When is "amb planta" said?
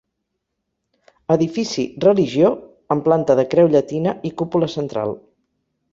2.95-3.39